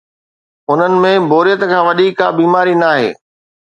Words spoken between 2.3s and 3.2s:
بيماري ناهي.